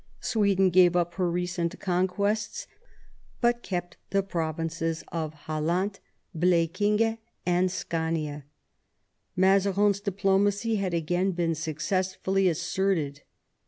Sweden 0.19 0.71
gave 0.71 0.95
up 0.95 1.13
her 1.13 1.29
recent 1.29 1.79
conquests, 1.79 2.65
but 3.39 3.61
kept 3.61 3.97
the 4.09 4.23
provinces 4.23 5.03
of 5.11 5.35
Aland, 5.47 5.99
Bleckingie, 6.35 7.19
and 7.45 7.69
Scania. 7.69 8.45
Mazarin's 9.35 9.99
diplomacy 9.99 10.77
had 10.77 10.95
again 10.95 11.33
been 11.33 11.53
suc 11.53 11.77
cessfully 11.77 12.49
asserted. 12.49 13.21